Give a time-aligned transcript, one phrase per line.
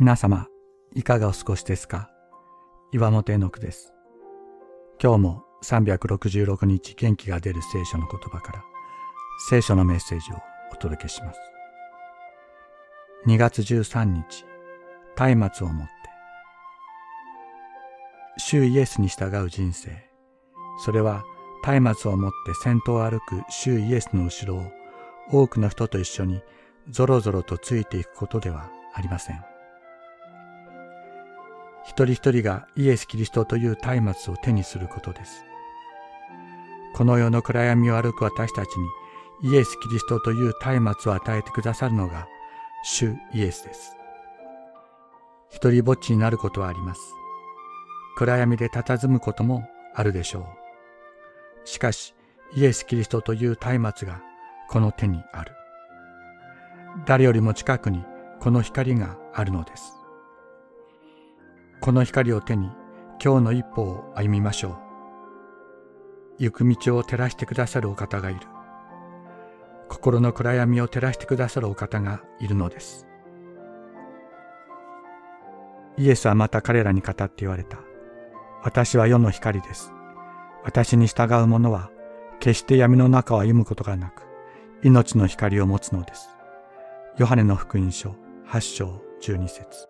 [0.00, 0.46] 皆様、
[0.94, 2.08] いかがお過ごしですか？
[2.92, 3.92] 岩本絵の句です。
[5.02, 8.62] 今日も366日元気が出る聖書の言葉から
[9.50, 10.36] 聖書のメッセージを
[10.72, 11.40] お届けします。
[13.26, 14.44] 2月13日、
[15.34, 15.92] 松明をもって。
[18.36, 19.90] 主イエスに従う人生。
[20.84, 21.24] それは
[21.80, 24.72] 松明をもって先頭を歩く主イエスの後ろを
[25.32, 26.40] 多くの人と一緒に
[26.88, 29.44] ぞろぞろとついていくことではありません。
[31.88, 35.46] 一人一人がイエス・キリストという松明を手にすることです。
[36.94, 38.76] この世の暗闇を歩く私たち
[39.42, 42.28] にイエス・キリストという松明を与えてくださるのが
[42.84, 43.96] 主イエスです。
[45.48, 47.00] 一人ぼっちになることはあります。
[48.18, 51.66] 暗闇で佇むこともあるでしょう。
[51.66, 52.14] しかし、
[52.54, 54.20] イエス・キリストという松明が
[54.68, 55.52] この手にある。
[57.06, 58.04] 誰よりも近くに
[58.40, 59.97] この光があるのです。
[61.88, 62.70] この光を手に
[63.18, 64.78] 今日の一歩を歩みましょ
[66.38, 66.44] う。
[66.44, 68.40] 行く道を照らしてくださるお方がいる。
[69.88, 73.06] 心の暗闇を照らしてくださるお方がいるのです。
[75.96, 77.78] イエスはまた彼らに語って言われた。
[78.62, 79.94] 私は世の光です。
[80.64, 81.90] 私に従う者は
[82.38, 84.24] 決して闇の中を歩むことがなく、
[84.82, 86.28] 命の光を持つのです。
[87.16, 88.14] ヨハネの福音書
[88.46, 89.87] 8章12節